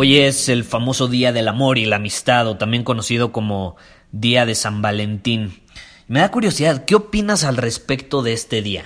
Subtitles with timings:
[0.00, 3.74] Hoy es el famoso Día del Amor y la Amistad, o también conocido como
[4.12, 5.58] Día de San Valentín.
[6.06, 8.84] Me da curiosidad, ¿qué opinas al respecto de este día?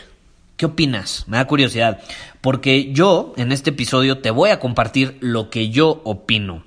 [0.57, 1.25] ¿Qué opinas?
[1.29, 2.01] Me da curiosidad,
[2.41, 6.65] porque yo en este episodio te voy a compartir lo que yo opino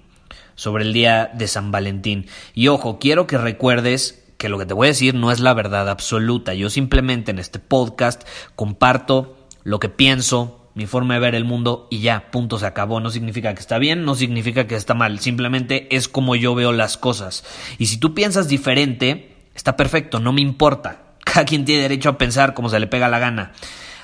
[0.54, 2.28] sobre el Día de San Valentín.
[2.54, 5.56] Y ojo, quiero que recuerdes que lo que te voy a decir no es la
[5.56, 6.54] verdad absoluta.
[6.54, 8.22] Yo simplemente en este podcast
[8.56, 13.00] comparto lo que pienso, mi forma de ver el mundo y ya, punto, se acabó.
[13.00, 16.73] No significa que está bien, no significa que está mal, simplemente es como yo veo
[16.73, 17.44] las cosas.
[17.80, 21.02] Y si tú piensas diferente, está perfecto, no me importa.
[21.23, 23.53] Cada quien tiene derecho a pensar como se le pega la gana.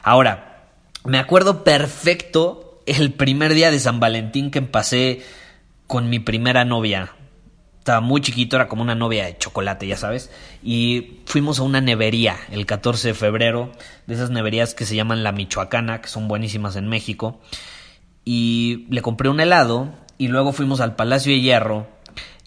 [0.02, 0.70] Ahora,
[1.04, 5.22] me acuerdo perfecto el primer día de San Valentín que pasé
[5.88, 7.14] con mi primera novia.
[7.82, 10.30] Estaba muy chiquito, era como una novia de chocolate, ya sabes.
[10.62, 13.72] Y fuimos a una nevería el 14 de febrero,
[14.06, 17.42] de esas neverías que se llaman La Michoacana, que son buenísimas en México.
[18.24, 21.88] Y le compré un helado y luego fuimos al Palacio de Hierro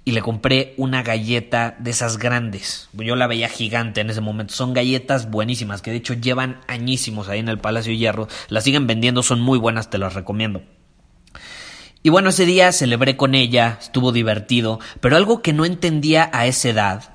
[0.05, 2.89] y le compré una galleta de esas grandes.
[2.93, 4.55] Yo la veía gigante en ese momento.
[4.55, 8.29] Son galletas buenísimas que de hecho llevan añísimos ahí en el Palacio de Hierro.
[8.51, 10.63] Las siguen vendiendo, son muy buenas, te las recomiendo.
[12.07, 16.47] Y bueno, ese día celebré con ella, estuvo divertido, pero algo que no entendía a
[16.47, 17.15] esa edad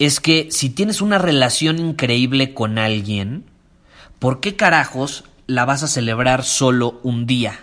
[0.00, 3.44] es que si tienes una relación increíble con alguien,
[4.18, 7.60] ¿por qué carajos la vas a celebrar solo un día?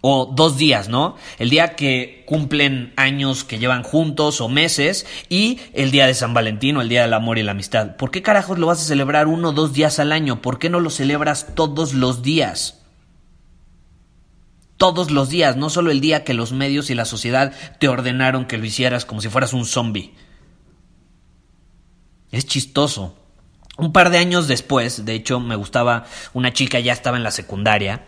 [0.00, 1.16] O dos días, ¿no?
[1.38, 6.32] El día que cumplen años que llevan juntos o meses y el día de San
[6.32, 7.96] Valentín o el día del amor y la amistad.
[7.96, 10.40] ¿Por qué carajos lo vas a celebrar uno o dos días al año?
[10.40, 12.83] ¿Por qué no lo celebras todos los días?
[14.76, 18.46] Todos los días, no solo el día que los medios y la sociedad te ordenaron
[18.46, 20.14] que lo hicieras como si fueras un zombie.
[22.30, 23.16] Es chistoso.
[23.76, 27.30] Un par de años después, de hecho, me gustaba una chica, ya estaba en la
[27.30, 28.04] secundaria,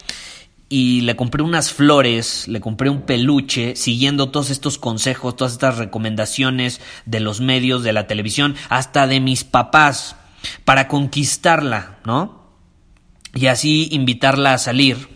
[0.69, 5.79] y le compré unas flores, le compré un peluche, siguiendo todos estos consejos, todas estas
[5.79, 10.17] recomendaciones de los medios, de la televisión, hasta de mis papás,
[10.65, 12.47] para conquistarla, ¿no?
[13.35, 15.16] Y así invitarla a salir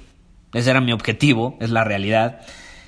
[0.52, 2.40] ese era mi objetivo, es la realidad.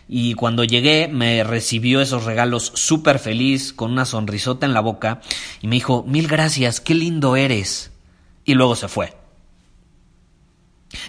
[0.09, 5.21] Y cuando llegué me recibió esos regalos súper feliz, con una sonrisota en la boca,
[5.61, 7.93] y me dijo, mil gracias, qué lindo eres.
[8.45, 9.15] Y luego se fue.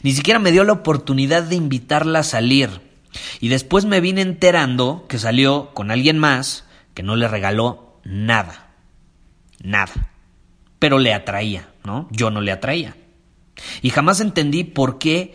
[0.04, 2.82] Ni siquiera me dio la oportunidad de invitarla a salir.
[3.40, 8.72] Y después me vine enterando que salió con alguien más que no le regaló nada.
[9.62, 10.12] Nada.
[10.80, 12.08] Pero le atraía, ¿no?
[12.12, 12.96] Yo no le atraía.
[13.82, 15.34] Y jamás entendí por qué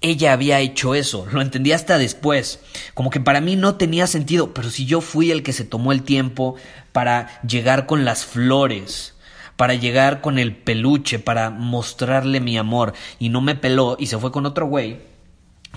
[0.00, 1.26] ella había hecho eso.
[1.32, 2.60] Lo entendí hasta después.
[2.94, 5.92] Como que para mí no tenía sentido, pero si yo fui el que se tomó
[5.92, 6.56] el tiempo
[6.92, 9.14] para llegar con las flores,
[9.56, 14.18] para llegar con el peluche, para mostrarle mi amor, y no me peló y se
[14.18, 15.00] fue con otro güey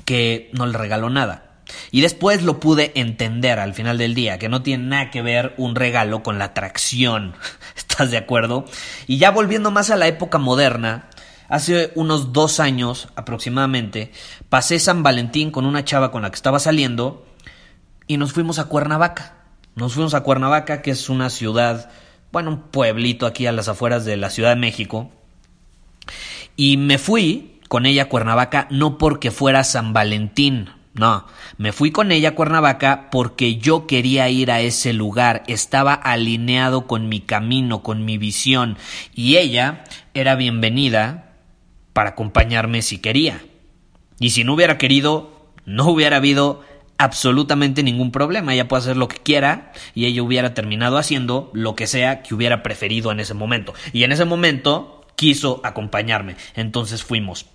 [0.06, 1.46] que no le regaló nada.
[1.92, 5.54] Y después lo pude entender al final del día, que no tiene nada que ver
[5.58, 7.36] un regalo con la atracción.
[7.78, 8.66] ¿Estás de acuerdo?
[9.08, 11.10] Y ya volviendo más a la época moderna,
[11.50, 14.12] Hace unos dos años aproximadamente
[14.50, 17.26] pasé San Valentín con una chava con la que estaba saliendo
[18.06, 19.36] y nos fuimos a Cuernavaca.
[19.76, 21.90] Nos fuimos a Cuernavaca, que es una ciudad,
[22.32, 25.10] bueno, un pueblito aquí a las afueras de la Ciudad de México.
[26.56, 31.26] Y me fui con ella a Cuernavaca no porque fuera San Valentín, no,
[31.58, 36.88] me fui con ella a Cuernavaca porque yo quería ir a ese lugar, estaba alineado
[36.88, 38.78] con mi camino, con mi visión,
[39.14, 41.29] y ella era bienvenida
[41.94, 43.42] para acompañarme si quería.
[44.20, 46.64] Y si no hubiera querido, no hubiera habido
[46.98, 48.54] absolutamente ningún problema.
[48.54, 52.36] Ella puede hacer lo que quiera y ella hubiera terminado haciendo lo que sea que
[52.36, 53.74] hubiera preferido en ese momento.
[53.94, 56.36] Y en ese momento quiso acompañarme.
[56.56, 57.48] Entonces fuimos.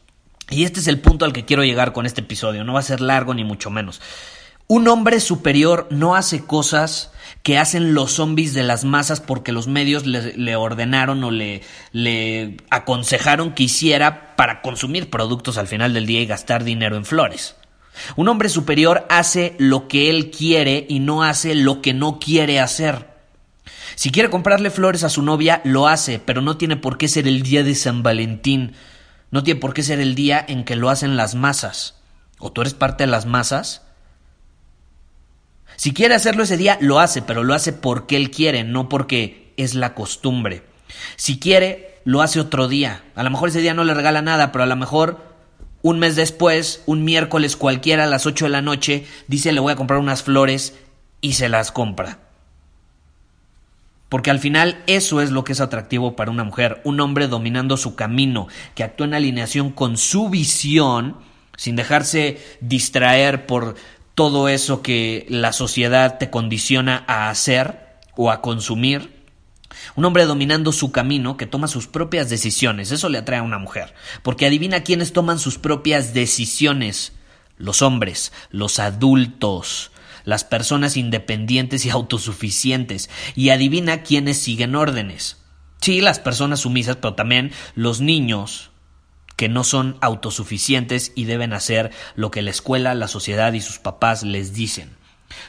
[0.50, 2.64] Y este es el punto al que quiero llegar con este episodio.
[2.64, 4.00] No va a ser largo ni mucho menos.
[4.66, 7.12] Un hombre superior no hace cosas
[7.42, 11.60] que hacen los zombies de las masas porque los medios le, ordenaron o le,
[11.92, 17.04] le aconsejaron que hiciera para consumir productos al final del día y gastar dinero en
[17.04, 17.56] flores.
[18.16, 22.58] Un hombre superior hace lo que él quiere y no hace lo que no quiere
[22.58, 23.14] hacer.
[23.94, 27.28] Si quiere comprarle flores a su novia, lo hace, pero no tiene por qué ser
[27.28, 28.72] el día de San Valentín.
[29.30, 31.96] No tiene por qué ser el día en que lo hacen las masas.
[32.38, 33.82] ¿O tú eres parte de las masas?
[35.76, 39.52] Si quiere hacerlo ese día, lo hace, pero lo hace porque él quiere, no porque
[39.56, 40.62] es la costumbre.
[41.16, 43.02] Si quiere, lo hace otro día.
[43.14, 45.34] A lo mejor ese día no le regala nada, pero a lo mejor
[45.82, 49.72] un mes después, un miércoles cualquiera a las 8 de la noche, dice le voy
[49.72, 50.74] a comprar unas flores
[51.20, 52.20] y se las compra.
[54.08, 57.76] Porque al final eso es lo que es atractivo para una mujer, un hombre dominando
[57.76, 61.16] su camino, que actúa en alineación con su visión,
[61.56, 63.74] sin dejarse distraer por
[64.14, 69.24] todo eso que la sociedad te condiciona a hacer o a consumir.
[69.96, 72.92] Un hombre dominando su camino que toma sus propias decisiones.
[72.92, 73.94] Eso le atrae a una mujer.
[74.22, 77.12] Porque adivina quiénes toman sus propias decisiones.
[77.56, 79.90] Los hombres, los adultos,
[80.24, 83.10] las personas independientes y autosuficientes.
[83.34, 85.38] Y adivina quiénes siguen órdenes.
[85.80, 88.70] Sí, las personas sumisas, pero también los niños,
[89.36, 93.78] que no son autosuficientes y deben hacer lo que la escuela, la sociedad y sus
[93.78, 94.90] papás les dicen.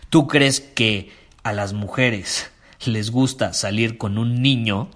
[0.09, 1.11] ¿Tú crees que
[1.43, 2.51] a las mujeres
[2.85, 4.89] les gusta salir con un niño?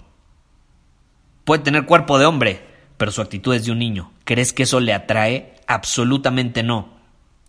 [1.44, 2.66] Puede tener cuerpo de hombre,
[2.96, 4.12] pero su actitud es de un niño.
[4.24, 5.54] ¿Crees que eso le atrae?
[5.66, 7.00] Absolutamente no.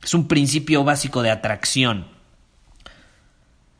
[0.04, 2.08] Es un principio básico de atracción.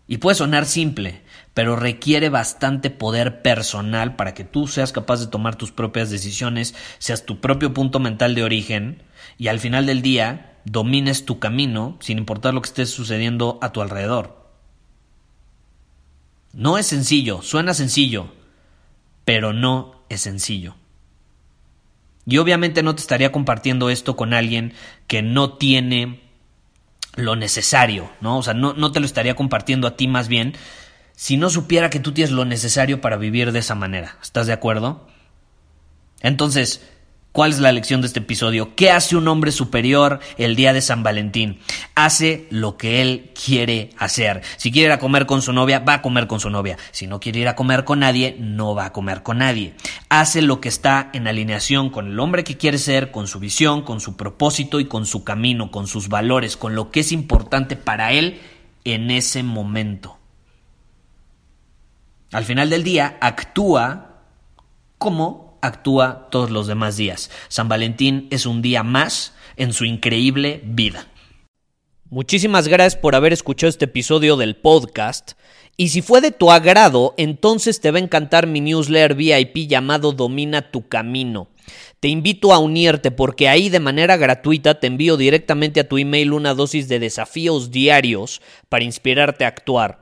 [0.08, 1.21] Y puede sonar simple,
[1.54, 6.76] pero requiere bastante poder personal para que tú seas capaz de tomar tus propias decisiones,
[6.98, 9.04] seas tu propio punto mental de origen
[9.38, 13.72] y al final del día domines tu camino sin importar lo que esté sucediendo a
[13.72, 14.50] tu alrededor.
[16.54, 18.34] No es sencillo, suena sencillo,
[19.26, 20.76] pero no es sencillo.
[22.26, 24.74] Y obviamente no te estaría compartiendo esto con alguien
[25.08, 26.22] que no tiene
[27.16, 28.38] lo necesario, ¿no?
[28.38, 30.54] O sea, no, no te lo estaría compartiendo a ti más bien
[31.22, 34.18] si no supiera que tú tienes lo necesario para vivir de esa manera.
[34.24, 35.06] ¿Estás de acuerdo?
[36.22, 36.82] Entonces,
[37.32, 38.74] ¿cuál es la lección de este episodio?
[38.76, 41.60] ¿Qué hace un hombre superior el día de San Valentín?
[41.94, 44.42] Hace lo que él quiere hacer.
[44.58, 46.80] Si quiere ir a comer con su novia, va a comer con su novia.
[46.90, 49.76] Si no quiere ir a comer con nadie, no va a comer con nadie.
[50.10, 53.84] Hace lo que está en alineación con el hombre que quiere ser, con su visión,
[53.84, 57.76] con su propósito y con su camino, con sus valores, con lo que es importante
[57.76, 58.42] para él
[58.86, 60.18] en ese momento
[62.32, 64.24] al final del día actúa
[64.98, 67.30] como actúa todos los demás días.
[67.48, 71.08] San Valentín es un día más en su increíble vida.
[72.10, 75.34] Muchísimas gracias por haber escuchado este episodio del podcast.
[75.78, 80.12] Y si fue de tu agrado, entonces te va a encantar mi newsletter VIP llamado
[80.12, 81.48] Domina tu Camino.
[82.00, 86.34] Te invito a unirte porque ahí de manera gratuita te envío directamente a tu email
[86.34, 90.02] una dosis de desafíos diarios para inspirarte a actuar.